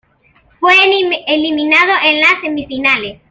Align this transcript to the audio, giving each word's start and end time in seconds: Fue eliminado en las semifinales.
Fue 0.59 0.73
eliminado 1.27 1.91
en 2.03 2.21
las 2.21 2.41
semifinales. 2.41 3.19